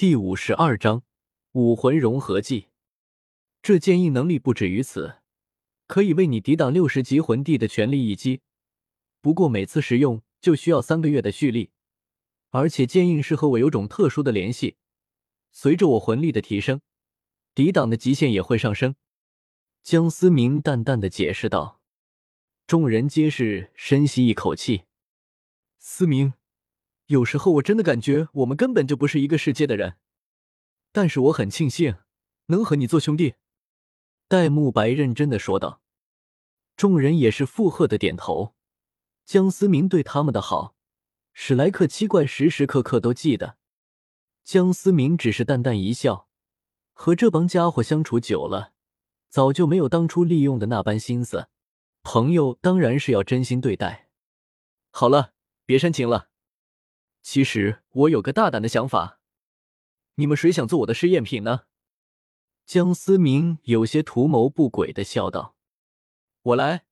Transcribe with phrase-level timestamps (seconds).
[0.00, 1.02] 第五十二章
[1.52, 2.68] 武魂融合技。
[3.60, 5.16] 这剑印能力不止于此，
[5.86, 8.40] 可以为你抵挡六十级魂帝的全力一击。
[9.20, 11.72] 不过每次使用就需要三个月的蓄力，
[12.48, 14.78] 而且剑印是和我有种特殊的联系，
[15.52, 16.80] 随着我魂力的提升，
[17.54, 18.96] 抵挡的极限也会上升。
[19.82, 21.82] 江思明淡淡的解释道。
[22.66, 24.84] 众人皆是深吸一口气。
[25.78, 26.39] 思明。
[27.10, 29.96] 有时候我真的感觉我们根本就不是一个世界的人，
[30.92, 31.96] 但是我很庆幸
[32.46, 33.34] 能和你做兄弟。”
[34.28, 35.82] 戴沐白认真的说道。
[36.76, 38.54] 众人也是附和的点头。
[39.24, 40.76] 江思明对他们的好，
[41.32, 43.56] 史莱克七怪时时刻刻都记得。
[44.44, 46.28] 江思明只是淡淡一笑，
[46.92, 48.72] 和这帮家伙相处久了，
[49.28, 51.48] 早就没有当初利用的那般心思。
[52.04, 54.08] 朋友当然是要真心对待。
[54.92, 55.32] 好了，
[55.66, 56.29] 别煽情了。
[57.22, 59.20] 其实我有个大胆的想法，
[60.14, 61.62] 你们谁想做我的试验品呢？
[62.66, 65.56] 江思明有些图谋不轨的笑道
[66.42, 66.86] ：“我来。”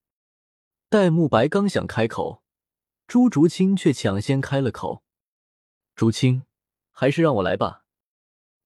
[0.90, 2.42] 戴沐白刚想开口，
[3.06, 5.04] 朱竹清却抢先开了口
[5.94, 6.42] ：“竹清，
[6.90, 7.84] 还是让我来吧。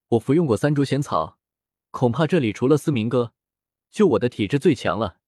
[0.09, 1.37] 我服用过三株仙草，
[1.91, 3.33] 恐怕这里除了思明哥，
[3.91, 5.19] 就我的体质最强了。”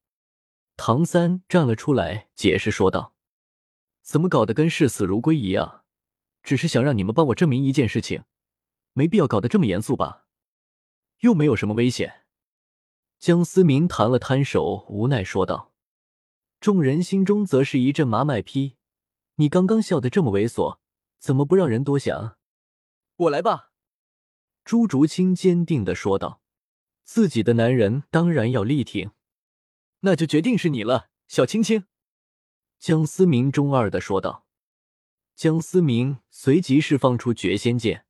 [0.78, 3.14] 唐三站了出来，解释说道
[4.04, 5.84] ：“怎么搞得跟视死如归一样？”
[6.46, 8.24] 只是想让你们帮我证明一件事情，
[8.94, 10.28] 没必要搞得这么严肃吧？
[11.22, 12.26] 又没有什么危险。
[13.18, 15.74] 江思明弹了弹手，无奈说道。
[16.60, 18.78] 众人心中则是一阵麻麦批：
[19.36, 20.78] 你刚刚笑得这么猥琐，
[21.18, 22.38] 怎么不让人多想？
[23.16, 23.72] 我来吧。
[24.64, 26.42] 朱竹清坚定的说道。
[27.04, 29.12] 自己的男人当然要力挺，
[30.02, 31.86] 那就决定是你了，小青青。
[32.80, 34.45] 江思明中二的说道。
[35.36, 38.06] 江思明随即释放出绝仙剑，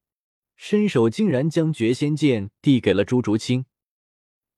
[0.56, 3.66] 伸手竟然将绝仙剑递给了朱竹清。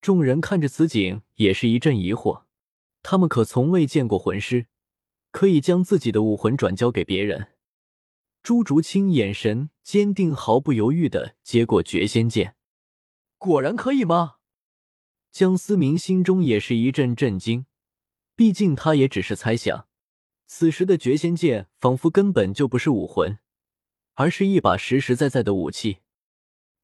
[0.01, 2.43] 众人看着此景，也是一阵疑惑。
[3.01, 4.67] 他们可从未见过魂师
[5.31, 7.53] 可以将自己的武魂转交给别人。
[8.43, 12.55] 朱竹清眼神坚定，毫不犹豫的接过绝仙剑。
[13.37, 14.35] 果然可以吗？
[15.31, 17.65] 江思明心中也是一阵震惊，
[18.35, 19.87] 毕竟他也只是猜想。
[20.47, 23.37] 此时的绝仙剑仿佛根本就不是武魂，
[24.13, 25.99] 而是一把实实在在的武器。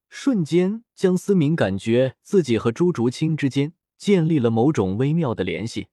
[0.10, 5.88] 瞬间，江思明感觉自己和朱竹清之间建立了某种微妙的联系。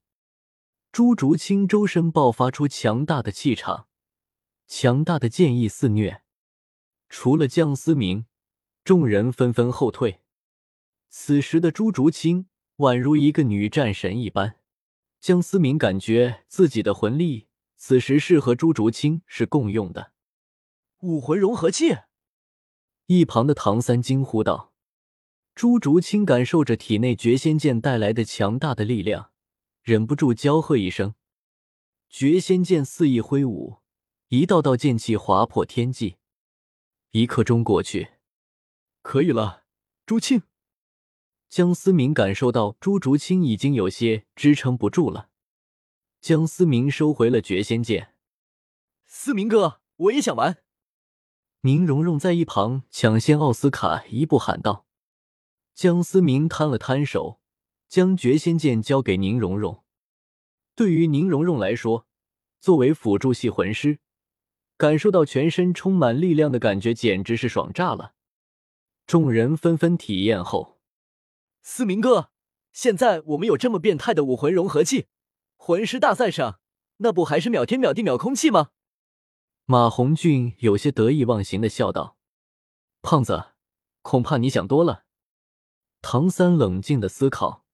[0.90, 3.86] 朱竹清周身爆发出强大的气场，
[4.66, 6.22] 强大的剑意肆虐。
[7.08, 8.26] 除了江思明，
[8.82, 10.20] 众人纷纷后退。
[11.08, 12.48] 此时的朱竹清
[12.78, 14.56] 宛如一个女战神一般，
[15.20, 17.46] 江思明感觉自己的魂力。
[17.82, 20.12] 此时是和朱竹清是共用的
[20.98, 21.96] 武魂融合器。
[23.06, 24.74] 一旁的唐三惊呼道
[25.56, 29.32] ：“朱竹清感受着体内绝仙剑带来的强大的力量，
[29.82, 31.14] 忍不住娇喝一声。
[32.10, 33.78] 绝仙剑肆意挥舞，
[34.28, 36.18] 一道道剑气划破天际。
[37.12, 38.10] 一刻钟过去，
[39.00, 39.64] 可以了，
[40.04, 40.42] 朱清。
[41.48, 45.29] 江思明感受到朱竹清已经有些支撑不住了。
[46.20, 48.14] 江思明收回了绝仙剑，
[49.06, 50.58] 思明哥，我也想玩。
[51.62, 54.86] 宁荣荣在一旁抢先奥斯卡一步喊道。
[55.74, 57.40] 江思明摊了摊手，
[57.88, 59.82] 将绝仙剑交给宁荣荣。
[60.74, 62.06] 对于宁荣荣来说，
[62.60, 63.98] 作为辅助系魂师，
[64.76, 68.12] 感受到全身充满力量的感觉简直是爽炸了。
[69.06, 70.78] 众人纷纷体验后，
[71.62, 72.30] 思明哥，
[72.74, 75.06] 现在我们有这么变态的武魂融合器。
[75.62, 76.58] 魂师大赛上，
[76.96, 78.70] 那不还是秒天秒地秒空气吗？
[79.66, 82.16] 马红俊有些得意忘形的笑道
[83.02, 83.50] ：“胖子，
[84.00, 85.04] 恐怕你想多了。”
[86.00, 87.66] 唐三冷静的思考：“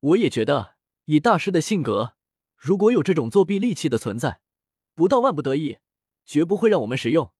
[0.00, 0.74] 我也觉得，
[1.06, 2.14] 以大师的性格，
[2.54, 4.42] 如果有这种作弊利器的存在，
[4.94, 5.78] 不到万不得已，
[6.26, 7.32] 绝不会让我们使用。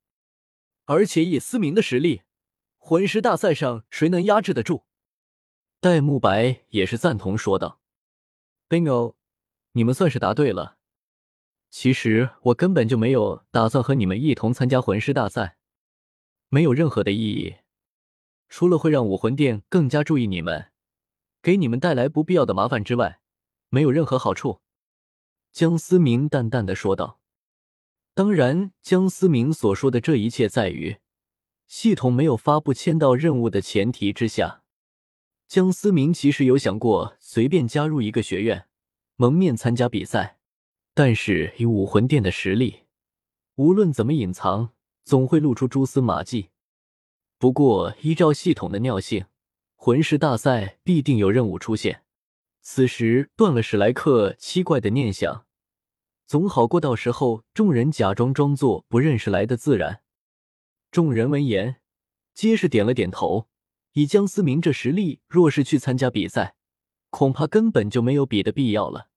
[0.86, 2.22] 而且以思明的实力，
[2.78, 4.86] 魂师大赛上谁能压制得住？”
[5.78, 7.82] 戴沐白也是赞同说道
[8.70, 9.16] ：“Bingo。”
[9.78, 10.76] 你们算是答对了。
[11.70, 15.56] 其实我根本就没有打算和你们一同参加魂师大赛，
[16.48, 17.58] 没有任何的意义，
[18.48, 20.72] 除了会让武魂殿更加注意你们，
[21.40, 23.20] 给你们带来不必要的麻烦之外，
[23.68, 24.60] 没有任何好处。”
[25.52, 27.20] 江思明淡淡的说道。
[28.14, 30.96] 当然，江思明所说的这一切，在于
[31.68, 34.64] 系统没有发布签到任务的前提之下。
[35.46, 38.67] 江思明其实有想过随便加入一个学院。
[39.20, 40.38] 蒙面参加比赛，
[40.94, 42.84] 但是以武魂殿的实力，
[43.56, 44.70] 无论怎么隐藏，
[45.04, 46.50] 总会露出蛛丝马迹。
[47.36, 49.26] 不过依照系统的尿性，
[49.74, 52.04] 魂师大赛必定有任务出现。
[52.60, 55.46] 此时断了史莱克奇怪的念想，
[56.24, 60.02] 总好过到时候众人假装装作不认识来的自然。
[60.92, 61.80] 众人闻言，
[62.34, 63.48] 皆是点了点头。
[63.94, 66.54] 以江思明这实力，若是去参加比赛，
[67.10, 69.08] 恐怕根本就没有比的必要了。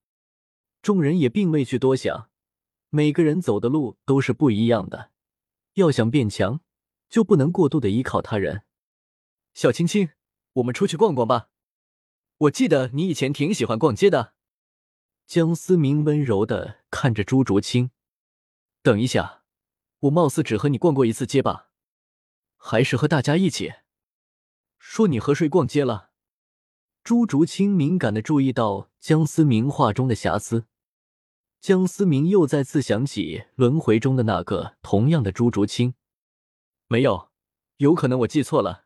[0.81, 2.29] 众人也并未去多想，
[2.89, 5.11] 每个人走的路都是不一样的，
[5.73, 6.61] 要想变强，
[7.09, 8.63] 就不能过度的依靠他人。
[9.53, 10.09] 小青青，
[10.53, 11.49] 我们出去逛逛吧。
[12.37, 14.33] 我记得你以前挺喜欢逛街的。
[15.27, 17.91] 江思明温柔的看着朱竹清。
[18.81, 19.43] 等一下，
[19.99, 21.69] 我貌似只和你逛过一次街吧？
[22.57, 23.73] 还是和大家一起？
[24.79, 26.10] 说你和谁逛街了？
[27.03, 30.65] 朱竹清敏感的注意到江思明话中的瑕疵。
[31.59, 35.95] 江思明又再次想起轮回中的那个同样的朱竹清，
[36.87, 37.29] 没有，
[37.77, 38.85] 有可能我记错了。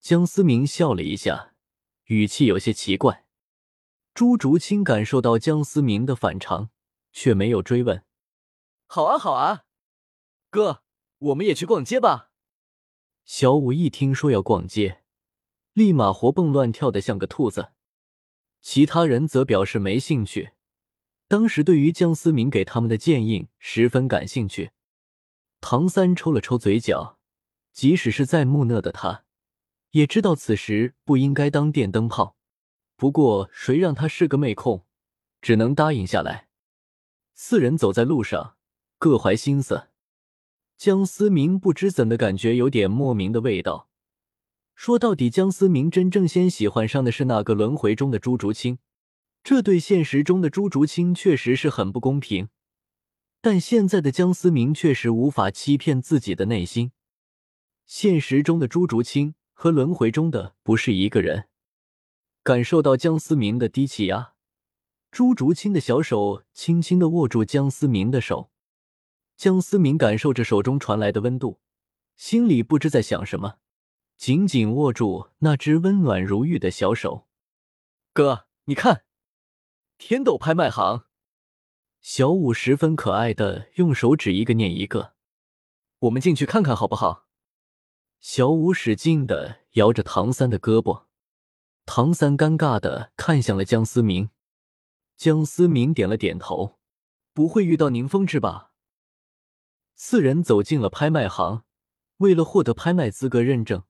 [0.00, 1.54] 江思明笑了一下，
[2.06, 3.24] 语气有些奇怪。
[4.14, 6.70] 朱竹清感受到江思明的反常，
[7.12, 8.04] 却没有追问。
[8.86, 9.64] 好啊，好啊，
[10.50, 10.82] 哥，
[11.18, 12.30] 我们也去逛街吧。
[13.24, 15.01] 小五一听说要逛街，
[15.74, 17.70] 立马活蹦乱跳的像个兔子。
[18.60, 20.52] 其他人则表示没兴趣。
[21.28, 24.72] 当时对于江思明给他们的建议十分感兴趣。
[25.60, 27.18] 唐三抽了抽嘴角，
[27.72, 29.24] 即使是再木讷的他，
[29.92, 32.36] 也知道此时不应该当电灯泡。
[32.96, 34.84] 不过谁让他是个妹控，
[35.40, 36.48] 只能答应下来。
[37.34, 38.56] 四人走在路上，
[38.98, 39.88] 各怀心思。
[40.76, 43.88] 江思明不知怎的感觉有点莫名的味道。
[44.84, 48.80] 说到底，江思明真正先喜欢上的是那个轮回中的朱竹清，
[49.44, 52.48] 这对现实中的朱竹清确实是很不公平。
[53.40, 56.90] 但现在的江思明确实无法欺骗自己的内心。
[57.86, 61.44] 现实中的朱竹清和轮回中的不是一个人。
[62.42, 64.32] 感受到江思明的低气压，
[65.12, 68.50] 朱竹清的小手轻轻的握住江思明的手。
[69.36, 71.60] 江思明感受着手中传来的温度，
[72.16, 73.58] 心里不知在想什么，
[74.22, 77.26] 紧紧握住那只温暖如玉的小手。
[78.12, 79.02] 哥，你看，
[79.98, 81.06] 天斗拍卖行。
[82.00, 85.14] 小五十分可爱的用手指一个念一个，
[85.98, 87.26] 我们进去看看好不好？
[88.20, 91.06] 小五使劲的摇着唐三的胳膊，
[91.84, 94.30] 唐三尴尬的看向了江思明。
[95.16, 96.78] 江思明点了点头，
[97.32, 98.70] 不会遇到宁风致吧？
[99.96, 101.64] 四人走进了拍卖行，
[102.18, 103.82] 为了获得拍卖资格认证，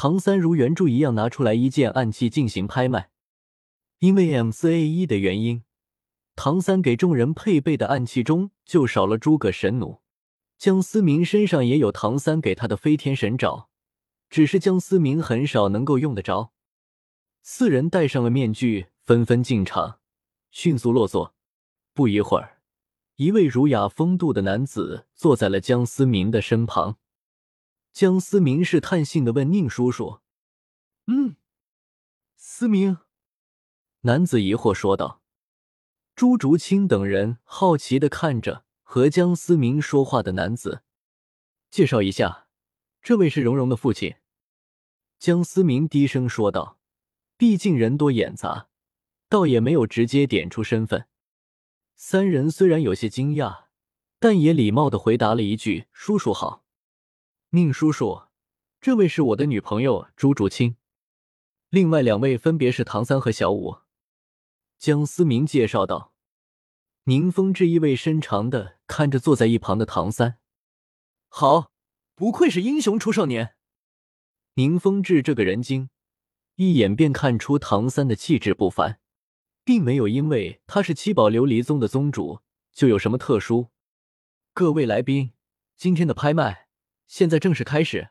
[0.00, 3.10] 唐三如原著一样拿出来一件暗器进行拍卖。
[3.98, 5.64] 因为 M 四 A 一的原因，
[6.36, 10.00] 唐三给众人配备的暗器中就少了诸葛神弩。
[10.56, 13.68] 江思明身上也有唐三给他的飞天神爪，
[14.30, 16.52] 只是江思明很少能够用得着。
[17.42, 19.98] 四人戴上了面具，纷纷进场，
[20.52, 21.34] 迅速落座。
[21.92, 22.60] 不一会儿。
[23.16, 26.98] 一位儒雅风度的男子坐在了江思明的身旁。
[27.98, 30.20] 江思明试探性的问：“宁叔叔，
[31.08, 31.34] 嗯，
[32.36, 32.98] 思明。”
[34.02, 35.20] 男子疑惑说道。
[36.14, 40.84] 朱竹清等人好奇的看着和江思明说话的男子，
[41.72, 42.46] 介绍一下，
[43.02, 44.14] 这位是蓉蓉的父亲。
[45.18, 46.78] 江思明低声说道
[47.36, 48.68] ：“毕竟人多眼杂，
[49.28, 51.08] 倒也没有直接点出身份。”
[51.98, 53.64] 三人虽然有些惊讶，
[54.20, 56.62] 但也礼貌的回答了一句：“叔叔好。”
[57.52, 58.24] 宁叔叔，
[58.78, 60.76] 这位是我的女朋友朱竹清，
[61.70, 63.78] 另外两位分别是唐三和小五。
[64.76, 66.12] 江思明介绍道。
[67.04, 70.36] 宁风致意味深长的看着坐在一旁的唐三，
[71.28, 71.72] 好，
[72.14, 73.54] 不愧是英雄出少年。
[74.56, 75.88] 宁风致这个人精，
[76.56, 79.00] 一眼便看出唐三的气质不凡。
[79.64, 82.40] 并没有因为他是七宝琉璃宗的宗主
[82.72, 83.68] 就有什么特殊。
[84.52, 85.32] 各位来宾，
[85.76, 86.67] 今天的拍卖
[87.08, 88.10] 现在正式开始。